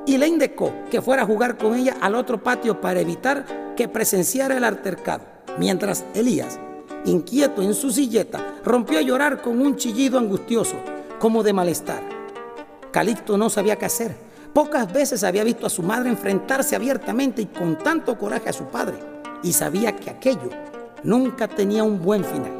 [0.09, 3.88] y le indicó que fuera a jugar con ella al otro patio para evitar que
[3.88, 5.25] presenciara el altercado,
[5.59, 6.59] mientras Elías
[7.05, 10.77] inquieto en su silleta, rompió a llorar con un chillido angustioso,
[11.18, 12.03] como de malestar.
[12.90, 14.16] Calixto no sabía qué hacer.
[14.53, 18.64] Pocas veces había visto a su madre enfrentarse abiertamente y con tanto coraje a su
[18.64, 18.97] padre,
[19.42, 20.51] y sabía que aquello
[21.03, 22.53] nunca tenía un buen final.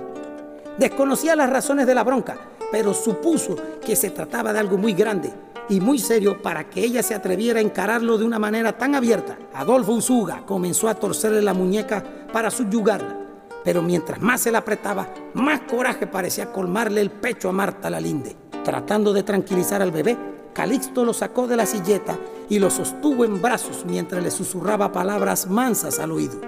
[0.79, 2.39] Desconocía las razones de la bronca,
[2.71, 5.33] pero supuso que se trataba de algo muy grande
[5.69, 9.39] y muy serio para que ella se atreviera a encararlo de una manera tan abierta.
[9.55, 13.29] Adolfo Usuga comenzó a torcerle la muñeca para subyugarla
[13.69, 18.01] pero mientras más se la apretaba, más coraje parecía colmarle el pecho a Marta la
[18.01, 18.35] Linde.
[18.65, 20.17] Tratando de tranquilizar al bebé,
[20.55, 25.49] Calixto lo sacó de la silleta y lo sostuvo en brazos mientras le susurraba palabras
[25.49, 26.41] mansas al oído.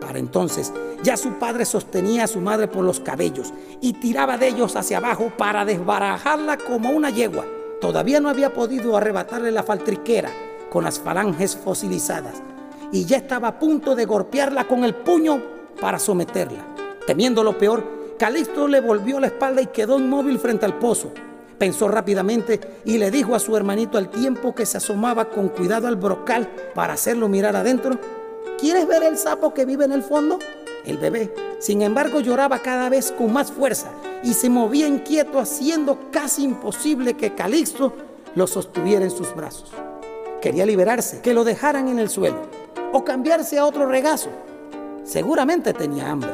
[0.00, 4.46] Para entonces, ya su padre sostenía a su madre por los cabellos y tiraba de
[4.46, 7.44] ellos hacia abajo para desbarajarla como una yegua.
[7.84, 10.30] Todavía no había podido arrebatarle la faltriquera
[10.70, 12.32] con las falanges fosilizadas
[12.90, 15.42] y ya estaba a punto de golpearla con el puño
[15.78, 16.64] para someterla.
[17.06, 17.84] Temiendo lo peor,
[18.18, 21.12] Calixto le volvió la espalda y quedó inmóvil frente al pozo.
[21.58, 25.86] Pensó rápidamente y le dijo a su hermanito al tiempo que se asomaba con cuidado
[25.86, 27.98] al brocal para hacerlo mirar adentro,
[28.58, 30.38] ¿quieres ver el sapo que vive en el fondo?
[30.86, 31.30] El bebé,
[31.64, 33.90] sin embargo, lloraba cada vez con más fuerza
[34.22, 37.94] y se movía inquieto haciendo casi imposible que Calixto
[38.34, 39.72] lo sostuviera en sus brazos.
[40.42, 42.36] Quería liberarse, que lo dejaran en el suelo
[42.92, 44.28] o cambiarse a otro regazo,
[45.04, 46.32] Seguramente tenía hambre.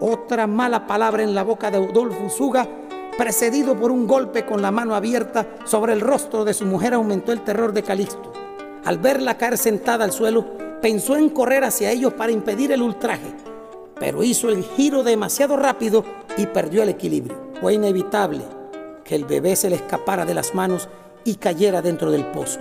[0.00, 2.68] Otra mala palabra en la boca de Udolfo Suga,
[3.16, 7.32] precedido por un golpe con la mano abierta sobre el rostro de su mujer, aumentó
[7.32, 8.34] el terror de Calixto.
[8.84, 10.44] Al verla caer sentada al suelo,
[10.82, 13.34] pensó en correr hacia ellos para impedir el ultraje,
[14.02, 16.04] pero hizo el giro demasiado rápido
[16.36, 17.36] y perdió el equilibrio.
[17.60, 18.40] Fue inevitable
[19.04, 20.88] que el bebé se le escapara de las manos
[21.22, 22.58] y cayera dentro del pozo.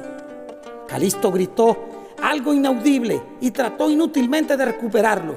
[0.87, 1.75] Calixto gritó
[2.21, 5.35] algo inaudible y trató inútilmente de recuperarlo.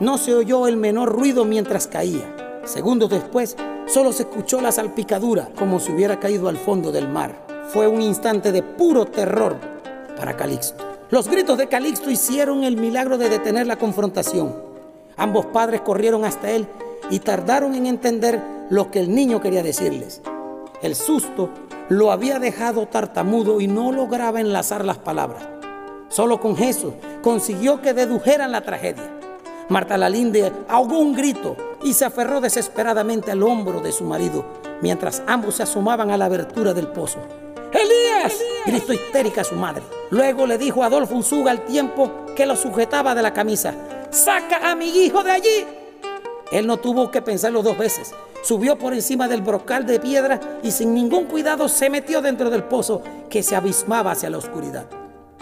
[0.00, 2.62] No se oyó el menor ruido mientras caía.
[2.64, 7.66] Segundos después, solo se escuchó la salpicadura como si hubiera caído al fondo del mar.
[7.68, 9.58] Fue un instante de puro terror
[10.16, 10.82] para Calixto.
[11.10, 14.72] Los gritos de Calixto hicieron el milagro de detener la confrontación.
[15.16, 16.66] Ambos padres corrieron hasta él
[17.10, 18.40] y tardaron en entender
[18.70, 20.22] lo que el niño quería decirles.
[20.82, 21.50] El susto
[21.88, 25.46] lo había dejado tartamudo y no lograba enlazar las palabras.
[26.08, 29.10] Solo con Jesús consiguió que dedujeran la tragedia.
[29.68, 34.44] Marta Lalinde ahogó un grito y se aferró desesperadamente al hombro de su marido
[34.80, 37.18] mientras ambos se asomaban a la abertura del pozo.
[37.72, 38.38] ¡Elías!
[38.66, 39.82] gritó histérica su madre.
[40.10, 43.74] Luego le dijo a Adolfo Unzuga al tiempo que lo sujetaba de la camisa.
[44.14, 45.66] Saca a mi hijo de allí.
[46.52, 48.14] Él no tuvo que pensarlo dos veces.
[48.42, 52.64] Subió por encima del brocal de piedra y sin ningún cuidado se metió dentro del
[52.64, 54.86] pozo que se abismaba hacia la oscuridad.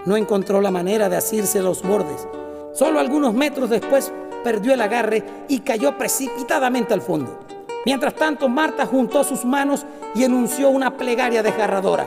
[0.07, 2.27] No encontró la manera de asirse los bordes.
[2.73, 4.11] Solo algunos metros después
[4.43, 7.41] perdió el agarre y cayó precipitadamente al fondo.
[7.85, 12.07] Mientras tanto, Marta juntó sus manos y enunció una plegaria desgarradora.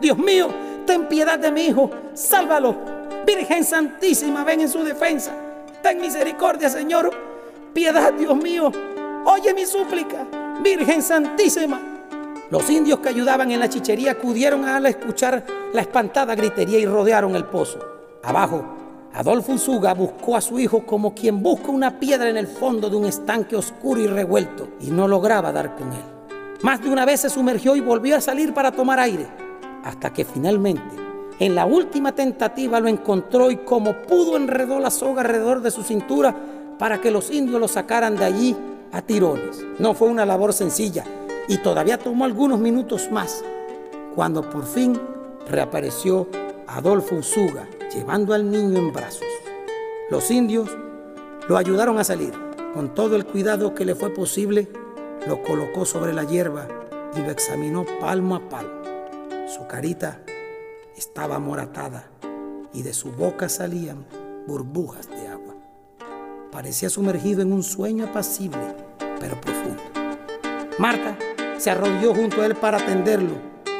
[0.00, 0.48] Dios mío,
[0.86, 2.76] ten piedad de mi hijo, sálvalo.
[3.26, 5.43] Virgen Santísima, ven en su defensa.
[5.84, 7.10] Ten misericordia, Señor.
[7.74, 8.72] Piedad, Dios mío.
[9.26, 10.26] Oye mi súplica,
[10.62, 11.78] Virgen Santísima.
[12.50, 17.36] Los indios que ayudaban en la chichería acudieron al escuchar la espantada gritería y rodearon
[17.36, 17.80] el pozo.
[18.22, 18.64] Abajo,
[19.12, 22.96] Adolfo Usuga buscó a su hijo como quien busca una piedra en el fondo de
[22.96, 26.04] un estanque oscuro y revuelto y no lograba dar con él.
[26.62, 29.26] Más de una vez se sumergió y volvió a salir para tomar aire,
[29.84, 31.03] hasta que finalmente,
[31.40, 35.82] en la última tentativa, lo encontró y como pudo enredó la soga alrededor de su
[35.82, 36.34] cintura
[36.78, 38.56] para que los indios lo sacaran de allí
[38.92, 39.64] a tirones.
[39.78, 41.04] No fue una labor sencilla
[41.48, 43.42] y todavía tomó algunos minutos más,
[44.14, 44.98] cuando por fin
[45.48, 46.28] reapareció
[46.68, 49.26] Adolfo Usuga llevando al niño en brazos.
[50.10, 50.70] Los indios
[51.48, 52.32] lo ayudaron a salir.
[52.72, 54.68] Con todo el cuidado que le fue posible,
[55.28, 56.66] lo colocó sobre la hierba
[57.16, 58.82] y lo examinó palmo a palmo.
[59.46, 60.18] Su carita
[60.96, 62.10] estaba moratada
[62.72, 64.06] y de su boca salían
[64.46, 65.54] burbujas de agua.
[66.50, 68.74] Parecía sumergido en un sueño apacible,
[69.18, 69.82] pero profundo.
[70.78, 71.16] Marta
[71.58, 73.34] se arrodilló junto a él para atenderlo,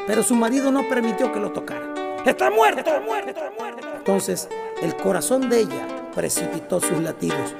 [0.07, 1.95] pero su marido no permitió que lo tocara.
[2.25, 3.87] Está muerto, está muerto, está muerto.
[3.97, 4.49] Entonces
[4.83, 7.55] el corazón de ella precipitó sus latidos.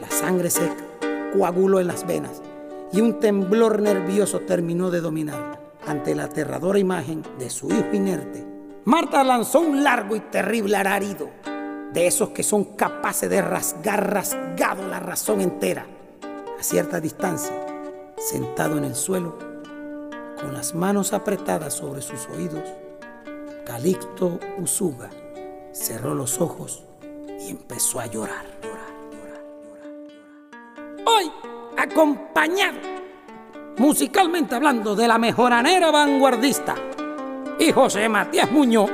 [0.00, 0.68] La sangre se
[1.32, 2.42] coaguló en las venas
[2.92, 5.60] y un temblor nervioso terminó de dominarla.
[5.86, 8.46] Ante la aterradora imagen de su hijo inerte,
[8.90, 11.30] Marta lanzó un largo y terrible ararido,
[11.92, 15.86] de esos que son capaces de rasgar rasgado la razón entera.
[16.58, 17.54] A cierta distancia,
[18.18, 19.38] sentado en el suelo,
[20.40, 22.68] con las manos apretadas sobre sus oídos,
[23.64, 25.08] Calixto Usuga
[25.70, 26.82] cerró los ojos
[27.46, 28.44] y empezó a llorar,
[31.06, 31.30] Hoy,
[31.78, 32.80] acompañado,
[33.78, 36.74] musicalmente hablando, de la mejoranera vanguardista
[37.60, 38.90] y José Matías Muñoz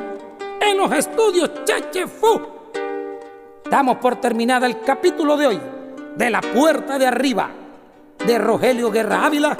[0.61, 2.41] en los estudios Chechefu.
[3.71, 5.61] Damos por terminada el capítulo de hoy
[6.17, 7.49] de La Puerta de Arriba
[8.27, 9.57] de Rogelio Guerra Ávila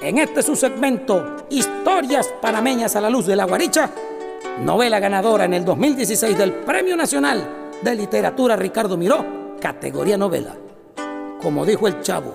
[0.00, 3.90] en este su segmento Historias panameñas a la luz de la guaricha
[4.62, 7.44] novela ganadora en el 2016 del Premio Nacional
[7.82, 10.54] de Literatura Ricardo Miró, categoría novela.
[11.42, 12.34] Como dijo el chavo,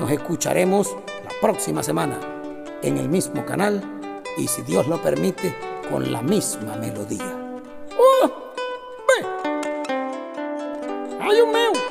[0.00, 2.18] nos escucaremos la próxima semana
[2.82, 4.03] en el mismo canal
[4.36, 5.54] y si Dios lo permite,
[5.90, 7.60] con la misma melodía.
[7.98, 8.52] ¡Oh!
[9.08, 9.26] ¡Ve!
[11.20, 11.83] ¡Ay, un!